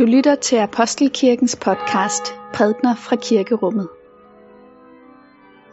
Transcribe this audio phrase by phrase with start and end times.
[0.00, 3.88] Du lytter til Apostelkirkens podcast Prædner fra Kirkerummet.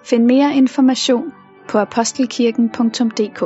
[0.03, 1.33] Find mere information
[1.69, 3.39] på apostelkirken.dk.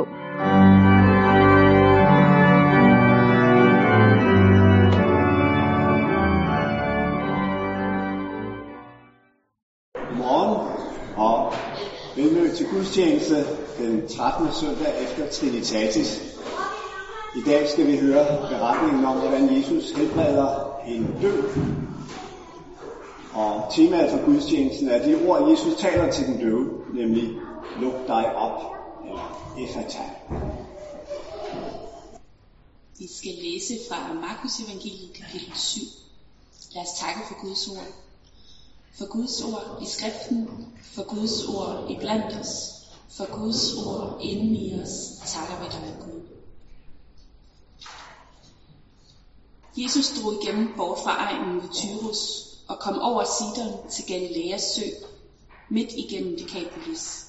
[9.94, 10.68] Godmorgen
[11.16, 11.52] og
[12.16, 13.34] velmødt til gudstjeneste
[13.78, 14.46] den 13.
[14.52, 16.38] søndag efter Trinitatis.
[17.36, 21.42] I dag skal vi høre beretningen om, hvordan Jesus helbreder en død.
[23.34, 27.30] Og temaet for gudstjenesten er de ord, Jesus taler til den døve, nemlig
[27.80, 28.62] luk dig op,
[29.04, 30.02] eller effata.
[32.98, 35.80] Vi skal læse fra Markus evangeliet kapitel 7.
[36.74, 37.92] Lad os takke for Guds ord.
[38.98, 40.48] For Guds ord i skriften,
[40.82, 42.82] for Guds ord i blandt os,
[43.16, 44.90] for Guds ord inden i os,
[45.26, 46.41] takker vi dig, Gud.
[49.76, 54.82] Jesus drog igennem bort fra egnen ved Tyrus og kom over Sidon til Galileas sø,
[55.68, 57.26] midt igennem Dekapolis.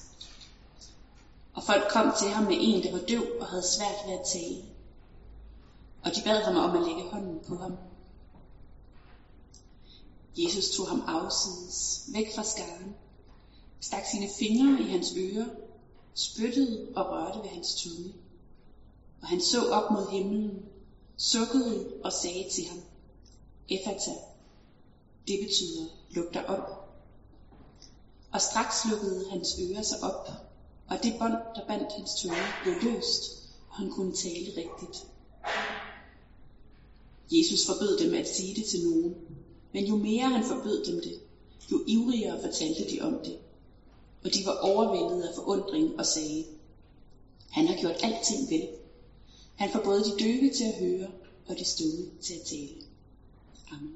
[1.54, 4.26] Og folk kom til ham med en, der var døv og havde svært ved at
[4.32, 4.64] tale.
[6.04, 7.76] Og de bad ham om at lægge hånden på ham.
[10.36, 12.94] Jesus tog ham afsides, væk fra skaren,
[13.80, 15.46] stak sine fingre i hans ører,
[16.14, 18.14] spyttede og rørte ved hans tunge.
[19.22, 20.62] Og han så op mod himlen,
[21.16, 22.82] sukkede og sagde til ham,
[23.68, 24.14] Efata,
[25.28, 26.90] det betyder, luk dig op.
[28.32, 30.28] Og straks lukkede hans ører sig op,
[30.88, 33.22] og det bånd, der bandt hans tunge, blev løst,
[33.68, 35.06] og han kunne tale rigtigt.
[37.30, 39.16] Jesus forbød dem at sige det til nogen,
[39.72, 41.20] men jo mere han forbød dem det,
[41.72, 43.38] jo ivrigere fortalte de om det.
[44.24, 46.44] Og de var overvældet af forundring og sagde,
[47.50, 48.68] han har gjort alting vel.
[49.56, 51.08] Han får både de døve til at høre
[51.48, 52.80] og de stumme til at tale.
[53.72, 53.94] Amen.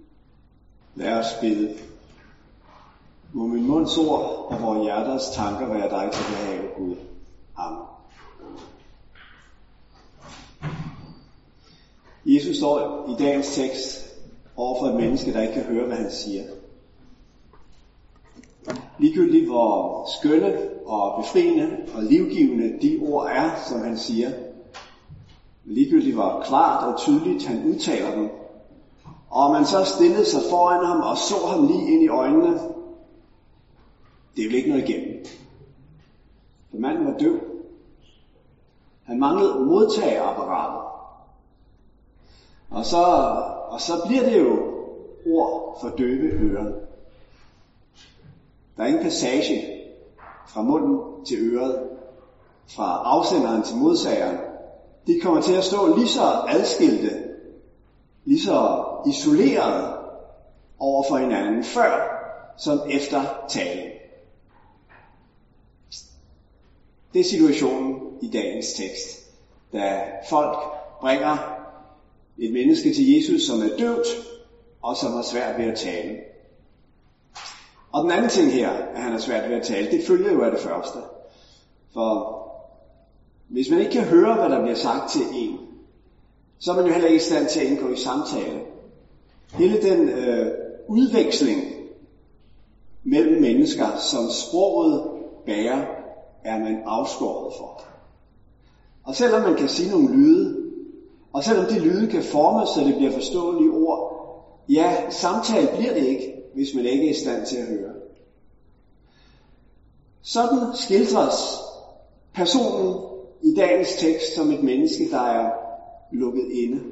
[0.94, 1.74] Lad os bede.
[3.32, 6.96] Må min munds ord og vores hjerters tanker være dig til behag, Gud.
[7.56, 7.86] Amen.
[12.26, 14.14] Jesus står i dagens tekst
[14.56, 16.44] over for et menneske, der ikke kan høre, hvad han siger.
[18.98, 24.32] Ligegyldigt hvor skønne og befriende og livgivende de ord er, som han siger,
[25.68, 28.30] ligegyldigt hvor klart og tydeligt han udtaler dem,
[29.30, 32.60] og man så stillede sig foran ham og så ham lige ind i øjnene,
[34.36, 35.24] det ville ikke noget igennem.
[36.70, 37.38] For manden var døv.
[39.02, 40.80] Han manglede modtageapparatet.
[42.70, 43.04] Og så,
[43.68, 44.56] og så bliver det jo
[45.26, 46.72] ord for døve ører.
[48.76, 49.84] Der er ingen passage
[50.46, 51.88] fra munden til øret,
[52.66, 54.47] fra afsenderen til modsageren.
[55.08, 57.24] De kommer til at stå lige så adskilte,
[58.24, 59.96] lige så isoleret
[60.78, 62.14] over for hinanden før
[62.58, 63.92] som efter talen.
[67.14, 69.30] Det er situationen i dagens tekst,
[69.72, 70.58] da folk
[71.00, 71.36] bringer
[72.38, 74.06] et menneske til Jesus, som er døvt
[74.82, 76.16] og som har svært ved at tale.
[77.92, 80.42] Og den anden ting her, at han har svært ved at tale, det følger jo
[80.42, 80.98] af det første.
[81.92, 82.47] For
[83.48, 85.58] hvis man ikke kan høre, hvad der bliver sagt til en,
[86.58, 88.60] så er man jo heller ikke i stand til at indgå i samtale.
[89.52, 90.52] Hele den øh,
[90.88, 91.62] udveksling
[93.04, 95.10] mellem mennesker, som sproget
[95.46, 95.84] bærer,
[96.44, 97.82] er man afskåret for.
[99.04, 100.56] Og selvom man kan sige nogle lyde,
[101.32, 104.18] og selvom de lyde kan formes, så det bliver forståelige ord,
[104.68, 107.92] ja, samtale bliver det ikke, hvis man ikke er i stand til at høre.
[110.22, 111.58] Sådan skildres
[112.34, 113.07] personen
[113.42, 115.50] i dagens tekst som et menneske, der er
[116.12, 116.82] lukket inde,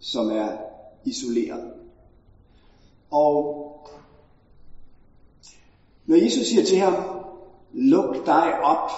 [0.00, 0.48] som er
[1.04, 1.72] isoleret.
[3.10, 3.60] Og
[6.06, 6.94] når Jesus siger til ham,
[7.72, 8.90] luk dig op,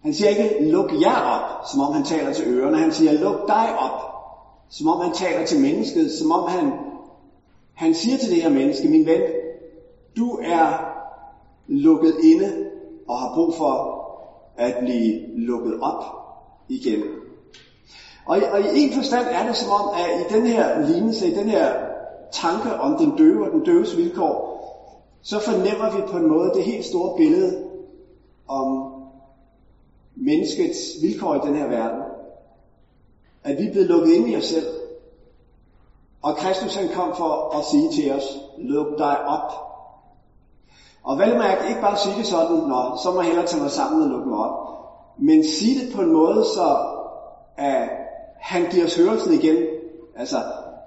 [0.00, 2.78] han siger ikke, luk jer op, som om han taler til ørerne.
[2.78, 4.00] Han siger, luk dig op,
[4.68, 6.72] som om han taler til mennesket, som om han,
[7.74, 9.20] han siger til det her menneske, min ven,
[10.16, 10.94] du er
[11.66, 12.66] lukket inde
[13.08, 13.93] og har brug for
[14.56, 16.04] at blive lukket op
[16.68, 17.02] igen.
[18.26, 21.34] Og, og i en forstand er det som om, at i den her lignelse, i
[21.34, 21.74] den her
[22.32, 24.54] tanke om den døve og den døves vilkår,
[25.22, 27.64] så fornemmer vi på en måde det helt store billede
[28.48, 28.92] om
[30.14, 32.02] menneskets vilkår i den her verden.
[33.44, 34.66] At vi er blevet lukket ind i os selv.
[36.22, 39.52] Og Kristus han kom for at sige til os, luk dig op.
[41.04, 43.70] Og vel mærke ikke bare sige det sådan, nå, så må jeg hellere tage mig
[43.70, 44.68] sammen og lukke mig op.
[45.18, 46.78] Men sige det på en måde, så
[47.56, 47.88] at
[48.40, 49.56] han giver os hørelsen igen.
[50.16, 50.36] Altså,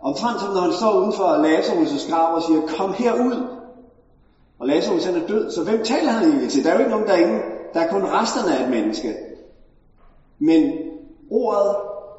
[0.01, 3.47] Omtrent som når han står uden for Lazarus' grav og siger, kom herud.
[4.59, 6.63] Og Lazarus han er død, så hvem taler han egentlig til?
[6.63, 7.41] Der er jo ikke nogen derinde.
[7.73, 9.15] Der er kun resterne af et menneske.
[10.39, 10.71] Men
[11.31, 11.75] ordet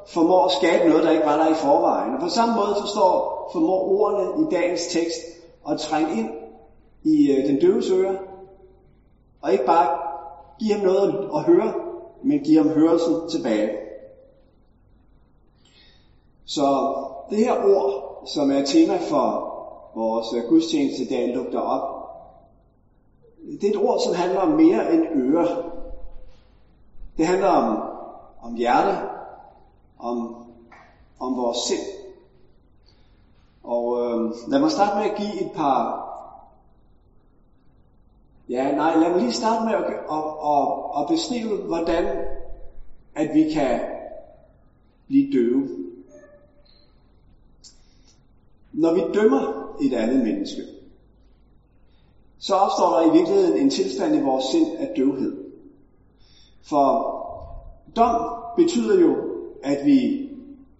[0.07, 2.15] formår at skabe noget, der ikke var der i forvejen.
[2.15, 5.21] Og på samme måde forstår, formår ordene i dagens tekst
[5.71, 6.29] at trænge ind
[7.03, 8.19] i øh, den døves øre,
[9.43, 9.99] og ikke bare
[10.59, 11.75] give ham noget at høre,
[12.23, 13.71] men give ham hørelsen tilbage.
[16.45, 16.95] Så
[17.31, 19.55] det her ord, som er tema for
[19.95, 21.99] vores øh, gudstjeneste i dag, lugter op,
[23.61, 25.47] det er et ord, som handler om mere end øre.
[27.17, 27.83] Det handler om,
[28.43, 28.99] om hjerte,
[29.99, 30.47] om,
[31.21, 31.81] om vores sind.
[33.63, 36.09] Og øh, lad mig starte med at give et par...
[38.49, 42.05] Ja, nej, lad mig lige starte med at, at, at, at beskrive, hvordan
[43.15, 43.81] at vi kan
[45.07, 45.69] blive døve.
[48.73, 50.63] Når vi dømmer et andet menneske,
[52.39, 55.45] så opstår der i virkeligheden en tilstand i vores sind af døvhed.
[56.63, 57.15] For
[57.97, 58.15] dom
[58.57, 59.17] betyder jo,
[59.63, 60.29] at vi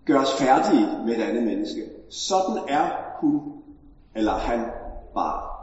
[0.05, 1.85] gør os færdige med et andet menneske.
[2.09, 3.41] Sådan er hun
[4.15, 4.65] eller han
[5.15, 5.58] bare.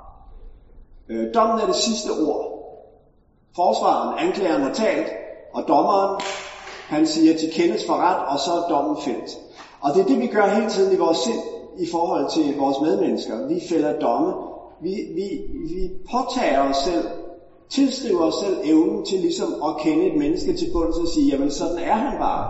[1.10, 2.56] Øh, dommen er det sidste ord.
[3.56, 5.07] Forsvaren, anklageren har talt,
[5.54, 6.22] og dommeren,
[6.88, 9.38] han siger til kendes for ret, og så er dommen fældt.
[9.81, 11.40] Og det er det, vi gør hele tiden i vores sind
[11.78, 13.48] i forhold til vores medmennesker.
[13.48, 14.34] Vi fælder domme.
[14.81, 15.42] Vi, vi,
[15.74, 17.07] vi påtager os selv,
[17.69, 21.52] tilskriver os selv evnen til ligesom at kende et menneske til bunds og sige, jamen
[21.52, 22.50] sådan er han bare.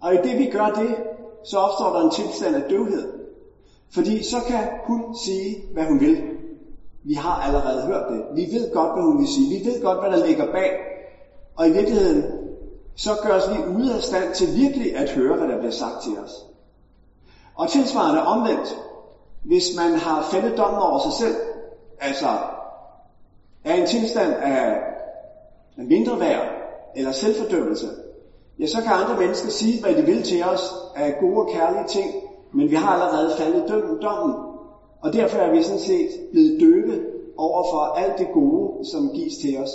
[0.00, 0.96] Og i det vi gør det,
[1.44, 3.08] så opstår der en tilstand af døvhed.
[3.90, 6.29] Fordi så kan hun sige, hvad hun vil.
[7.04, 8.22] Vi har allerede hørt det.
[8.34, 9.48] Vi ved godt, hvad hun vil sige.
[9.48, 10.70] Vi ved godt, hvad der ligger bag.
[11.56, 12.24] Og i virkeligheden,
[12.96, 16.02] så gør os vi ude af stand til virkelig at høre, hvad der bliver sagt
[16.02, 16.46] til os.
[17.54, 18.78] Og tilsvarende omvendt,
[19.44, 21.34] hvis man har fældet dommen over sig selv,
[22.00, 22.38] altså
[23.64, 24.76] er en tilstand af
[25.76, 26.46] mindre værd
[26.96, 27.88] eller selvfordømmelse,
[28.58, 31.86] ja, så kan andre mennesker sige, hvad de vil til os af gode og kærlige
[31.86, 32.10] ting,
[32.52, 33.68] men vi har allerede faldet
[34.02, 34.49] dommen,
[35.00, 37.00] og derfor er vi sådan set blevet døve
[37.36, 39.70] over for alt det gode, som gives til os.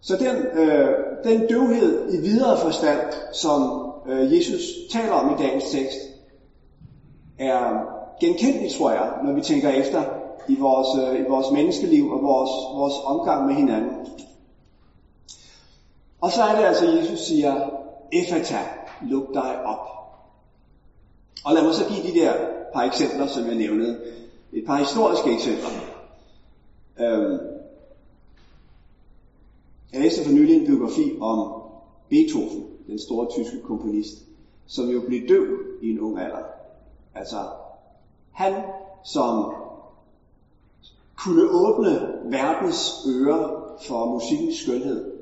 [0.00, 0.88] Så den, øh,
[1.24, 3.00] den døvhed i videre forstand,
[3.32, 5.98] som øh, Jesus taler om i dagens tekst,
[7.38, 7.80] er
[8.20, 10.02] genkendelig, tror jeg, når vi tænker efter
[10.48, 14.06] i vores, øh, i vores menneskeliv og vores, vores omgang med hinanden.
[16.20, 17.70] Og så er det altså, Jesus siger,
[18.12, 18.58] Efata,
[19.02, 19.88] luk dig op.
[21.44, 22.32] Og lad mig så give de der
[22.74, 24.00] par eksempler, som jeg nævnede.
[24.52, 25.70] Et par historiske eksempler.
[27.00, 27.38] Øhm,
[29.92, 31.62] jeg læste for nylig en biografi om
[32.08, 34.18] Beethoven, den store tyske komponist,
[34.66, 35.44] som jo blev døv
[35.82, 36.44] i en ung alder.
[37.14, 37.36] Altså,
[38.32, 38.52] han
[39.04, 39.54] som
[41.16, 45.12] kunne åbne verdens ører for musikkens skønhed,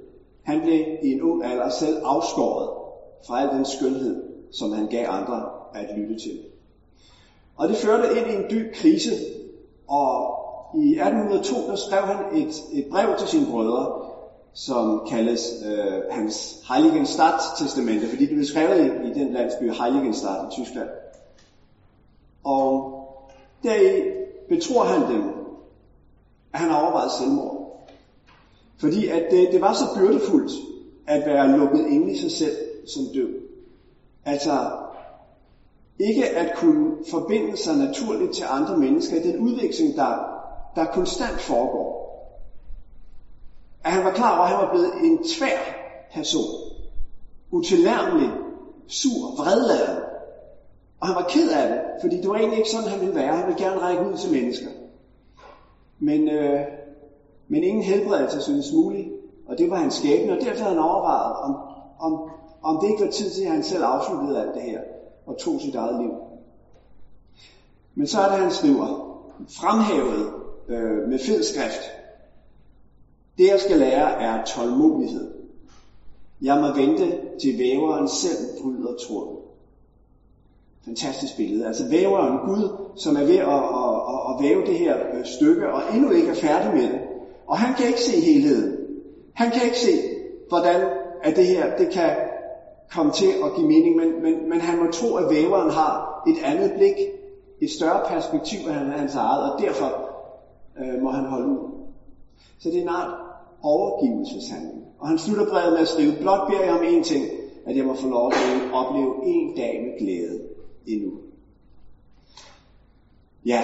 [0.43, 2.69] han blev i en ung alder selv afskåret
[3.27, 4.23] fra al den skønhed,
[4.53, 6.41] som han gav andre at lytte til.
[7.57, 9.11] Og det førte ind i en dyb krise,
[9.89, 10.39] og
[10.75, 14.03] i 1802 der skrev han et, et brev til sine brødre,
[14.53, 20.63] som kaldes øh, hans Heiligenstadt-testamente, fordi det blev skrevet i, i den landsby Heiligenstadt i
[20.63, 20.89] Tyskland.
[22.45, 22.99] Og
[23.63, 24.03] deri
[24.49, 25.23] betror han dem,
[26.53, 27.89] at han har overvejet selvmord.
[28.79, 30.53] Fordi at det, det var så byrdefuldt
[31.07, 32.57] at være lukket inde i sig selv
[32.87, 33.29] som død.
[34.25, 34.71] Altså
[36.03, 40.15] ikke at kunne forbinde sig naturligt til andre mennesker i den udveksling, der,
[40.77, 42.03] der konstant foregår.
[43.85, 45.59] At han var klar over, at han var blevet en tvær
[46.15, 46.55] person.
[47.51, 48.31] Utilnærmelig,
[48.87, 50.03] sur, vredladet.
[51.01, 53.37] Og han var ked af det, fordi det var egentlig ikke sådan, han ville være.
[53.37, 54.69] Han ville gerne række ud til mennesker.
[55.99, 56.61] Men, øh,
[57.49, 59.11] men ingen helbredelse synes mulig,
[59.47, 61.57] og det var hans skæbne, og derfor havde han overvejet, om,
[62.01, 62.31] om,
[62.63, 64.81] om det ikke var tid til, at han selv afsluttede alt det her,
[65.27, 66.13] og tog sit eget liv.
[67.95, 68.87] Men så er det, han skriver,
[69.49, 70.33] fremhævet
[70.69, 71.83] øh, med fed skrift.
[73.39, 75.35] Det jeg skal lære er tålmodighed.
[76.43, 79.37] Jeg må vente til væveren selv bryder tråden.
[80.85, 81.67] Fantastisk billede.
[81.67, 85.73] Altså væveren, Gud, som er ved at, at, at, at væve det her øh, stykke,
[85.73, 87.01] og endnu ikke er færdig med det.
[87.47, 88.77] Og han kan ikke se helheden.
[89.35, 89.93] Han kan ikke se,
[90.49, 90.91] hvordan
[91.23, 92.17] at det her det kan
[92.95, 96.37] komme til at give mening, men, men, men han må tro, at væveren har et
[96.45, 96.95] andet blik,
[97.61, 100.11] et større perspektiv end hans eget, og derfor
[100.79, 101.71] øh, må han holde ud.
[102.59, 103.15] Så det er en art
[103.63, 104.85] overgivelseshandling.
[104.99, 107.25] Og han slutter brevet med at skrive, blot beder jeg om én ting,
[107.67, 110.41] at jeg må få lov til at opleve en dag med glæde.
[110.87, 111.11] endnu.
[113.47, 113.63] Ja,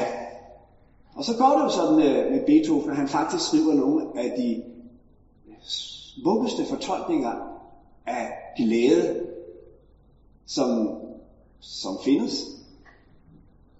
[1.15, 4.35] og så går det jo sådan med, med Beethoven, at han faktisk skriver nogle af
[4.39, 4.63] de
[5.63, 7.58] smukkeste fortolkninger
[8.09, 9.27] af glæde,
[10.47, 10.99] som,
[11.61, 12.45] som findes.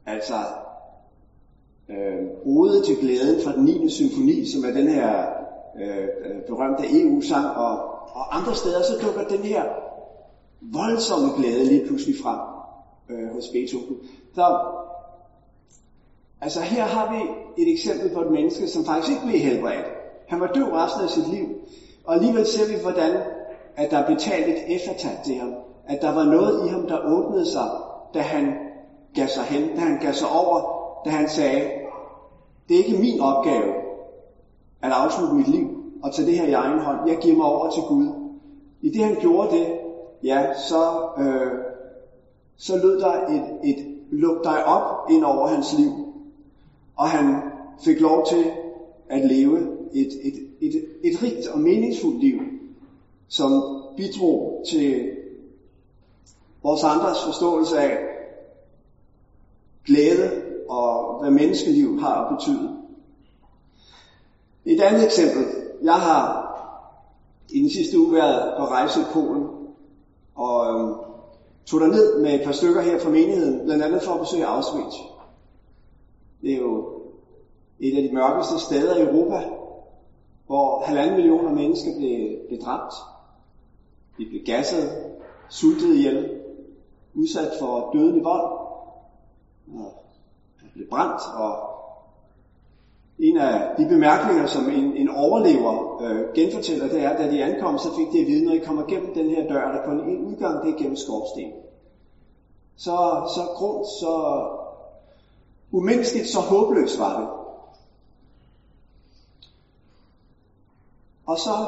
[0.07, 0.35] Altså,
[1.89, 3.91] øh, ode til glæden fra den 9.
[3.91, 5.27] symfoni, som er den her
[5.81, 7.73] øh, øh berømte EU-sang, og,
[8.17, 9.65] og andre steder, så dukker den her
[10.61, 12.39] voldsomme glæde lige pludselig frem
[13.09, 13.97] øh, hos Beethoven.
[14.35, 14.75] Så
[16.41, 17.21] Altså her har vi
[17.63, 19.87] et eksempel på et menneske, som faktisk ikke blev helbredt.
[20.29, 21.47] Han var død resten af sit liv.
[22.05, 23.13] Og alligevel ser vi, hvordan
[23.79, 25.51] at der blev talt et eftertat til ham.
[25.87, 27.71] At der var noget i ham, der åbnede sig,
[28.15, 28.55] da han
[29.15, 30.61] gav sig hen, da han gav sig over,
[31.05, 31.71] da han sagde,
[32.69, 33.73] det er ikke min opgave
[34.83, 35.69] at afslutte mit liv
[36.03, 37.09] og tage det her i egen hånd.
[37.09, 38.07] Jeg giver mig over til Gud.
[38.83, 39.67] I det han gjorde det,
[40.23, 41.59] ja, så, øh,
[42.57, 45.91] så lød der et, et luk dig op ind over hans liv.
[46.97, 47.35] Og han
[47.85, 48.45] fik lov til
[49.09, 49.59] at leve
[49.93, 52.41] et, et, et, et rigt og meningsfuldt liv,
[53.29, 55.11] som bidrog til
[56.63, 57.99] vores andres forståelse af
[59.85, 62.77] glæde og hvad menneskeliv har at betyde.
[64.65, 65.47] Et andet eksempel.
[65.83, 66.49] Jeg har
[67.51, 69.47] i den sidste uge været på rejse i Polen,
[70.35, 70.95] og øhm,
[71.67, 74.47] tog der ned med et par stykker her fra menigheden, blandt andet for at besøge
[74.47, 74.97] Auschwitz.
[76.43, 76.85] Det er jo
[77.81, 79.43] et af de mørkeste steder i Europa,
[80.47, 82.95] hvor halvanden millioner mennesker blev, blev dræbt.
[84.19, 85.13] De blev gasset,
[85.49, 86.41] sultet ihjel,
[87.15, 88.51] udsat for dødelig vold,
[89.75, 89.93] og
[90.75, 91.69] blev brændt, og
[93.19, 97.45] en af de bemærkninger, som en, en overlever øh, genfortæller, det er, at da de
[97.45, 100.01] ankom, så fik de at vide, når I kommer gennem den her dør, der kun
[100.01, 101.53] en udgang, det er gennem skorsten.
[102.77, 102.97] Så,
[103.35, 104.45] så grund, så
[105.71, 107.29] umenneskeligt, så håbløst var det.
[111.27, 111.67] Og så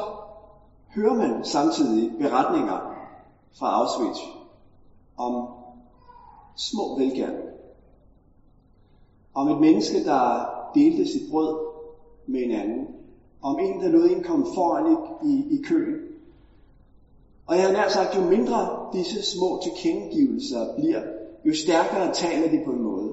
[0.95, 2.95] hører man samtidig beretninger
[3.59, 4.19] fra Auschwitz
[5.17, 5.47] om
[6.55, 7.51] små velgærninger.
[9.33, 10.45] Om et menneske, der
[10.75, 11.57] delte sit brød
[12.27, 12.87] med en anden.
[13.41, 15.99] Om en, der lod en komme foran i, i, i køen.
[17.45, 21.01] Og jeg har nær sagt, jo mindre disse små tilkendegivelser bliver,
[21.45, 23.11] jo stærkere taler de på en måde.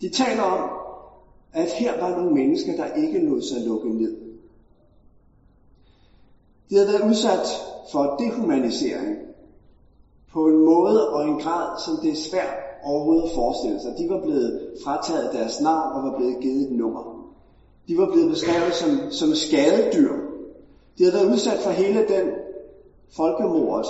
[0.00, 0.70] De taler om,
[1.52, 4.33] at her var nogle mennesker, der ikke lod sig lukke ned.
[6.70, 7.46] De havde været udsat
[7.92, 9.16] for dehumanisering
[10.32, 13.94] på en måde og en grad, som det er svært overhovedet at forestille sig.
[13.98, 17.30] De var blevet frataget deres navn og var blevet givet et nummer.
[17.88, 20.12] De var blevet beskrevet som, som skadedyr.
[20.98, 22.24] De havde været udsat for hele den
[23.16, 23.88] folkemords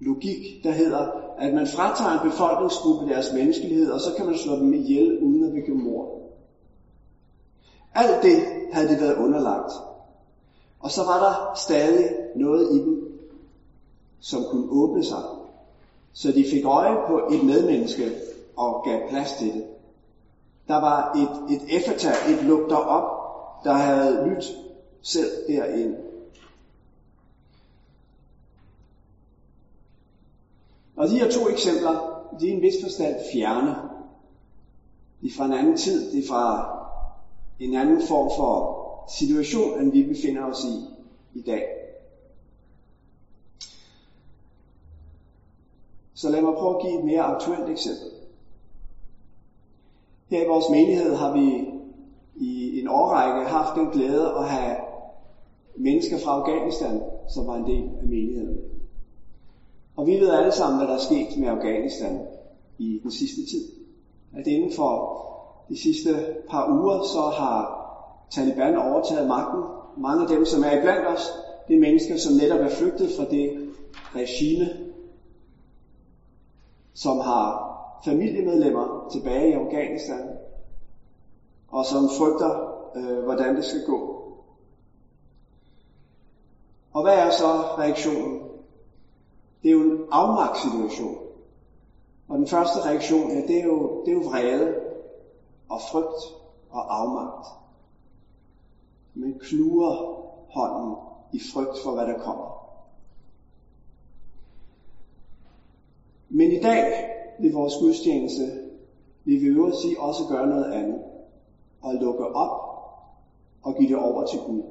[0.00, 1.06] logik, der hedder,
[1.38, 5.44] at man fratager en befolkningsgruppe deres menneskelighed, og så kan man slå dem ihjel uden
[5.44, 6.08] at begå mord.
[7.94, 8.36] Alt det
[8.72, 9.72] havde de været underlagt.
[10.80, 13.20] Og så var der stadig noget i dem,
[14.20, 15.22] som kunne åbne sig.
[16.12, 18.12] Så de fik øje på et medmenneske
[18.56, 19.64] og gav plads til det.
[20.68, 23.20] Der var et, et effeta, et lugter op,
[23.64, 24.56] der havde lyttet
[25.02, 25.96] selv derinde.
[30.96, 33.76] Og de her to eksempler, de er en vis forstand fjerne.
[35.20, 36.76] De er fra en anden tid, de er fra
[37.58, 40.76] en anden form for situation, end vi befinder os i
[41.38, 41.62] i dag.
[46.14, 48.10] Så lad mig prøve at give et mere aktuelt eksempel.
[50.30, 51.64] Her i vores menighed har vi
[52.36, 54.76] i en årrække haft den glæde at have
[55.76, 58.56] mennesker fra Afghanistan, som var en del af menigheden.
[59.96, 62.20] Og vi ved alle sammen, hvad der er sket med Afghanistan
[62.78, 63.64] i den sidste tid.
[64.32, 65.20] At inden for
[65.68, 67.79] de sidste par uger, så har
[68.30, 69.62] Taliban overtaget magten.
[69.96, 71.30] Mange af dem, som er iblandt os,
[71.68, 73.70] det er mennesker, som netop er flygtet fra det
[74.14, 74.68] regime,
[76.94, 77.70] som har
[78.04, 80.28] familiemedlemmer tilbage i Afghanistan,
[81.68, 84.16] og som frygter, øh, hvordan det skal gå.
[86.92, 87.46] Og hvad er så
[87.78, 88.40] reaktionen?
[89.62, 91.16] Det er jo en afmagtssituation.
[92.28, 94.74] Og den første reaktion, ja, det er jo, det er jo vrede
[95.68, 96.34] og frygt
[96.70, 97.59] og afmagt
[99.14, 99.92] men knuger
[100.50, 100.96] hånden
[101.32, 102.60] i frygt for, hvad der kommer.
[106.28, 108.42] Men i dag vil vores gudstjeneste,
[109.24, 111.02] vil vi øvrigt sige, også gøre noget andet.
[111.82, 112.60] Og lukke op
[113.62, 114.62] og give det over til Gud.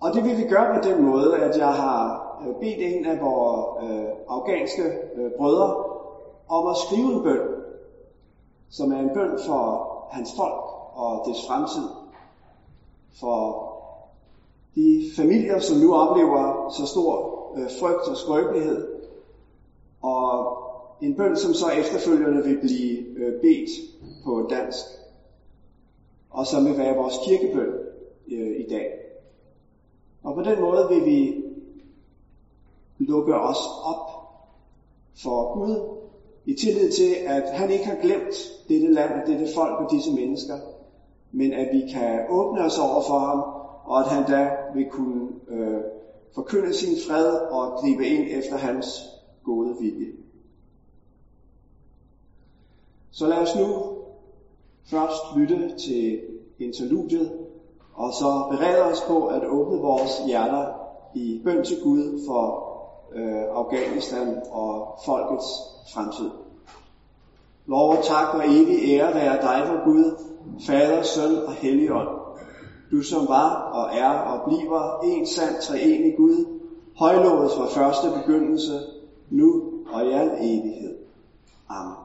[0.00, 3.20] Og det vil vi gøre på den måde, at jeg har øh, bedt en af
[3.20, 4.82] vores øh, afghanske
[5.14, 5.74] øh, brødre
[6.48, 7.40] om at skrive en bøn,
[8.68, 12.03] som er en bøn for hans folk og dets fremtid.
[13.20, 13.74] For
[14.74, 18.88] de familier, som nu oplever så stor øh, frygt og skrøbelighed,
[20.02, 20.58] og
[21.02, 23.70] en bøn, som så efterfølgende vil blive øh, bedt
[24.24, 24.84] på dansk,
[26.30, 27.72] og som vil være vores kirkebøn
[28.28, 28.86] øh, i dag.
[30.22, 31.44] Og på den måde vil vi
[32.98, 34.10] lukke os op
[35.22, 35.98] for Gud
[36.44, 38.34] i tillid til, at han ikke har glemt
[38.68, 40.58] dette land, dette folk og disse mennesker,
[41.34, 43.42] men at vi kan åbne os over for ham,
[43.84, 45.80] og at han da vil kunne øh,
[46.34, 48.86] forkynde sin fred og gribe ind efter hans
[49.44, 50.12] gode vilje.
[53.10, 53.68] Så lad os nu
[54.84, 56.20] først lytte til
[56.58, 57.32] interludiet,
[57.94, 60.66] og så berede os på at åbne vores hjerter
[61.14, 62.74] i bøn til Gud for
[63.14, 65.46] øh, Afghanistan og folkets
[65.94, 66.30] fremtid.
[67.66, 70.33] Lov og tak og evig ære være dig, for Gud,
[70.66, 72.08] Fader, Søn og Helligånd.
[72.90, 76.60] Du som var og er og bliver en sand treenig Gud,
[76.98, 78.80] højlovet fra første begyndelse,
[79.30, 80.96] nu og i al evighed.
[81.68, 82.03] Amen.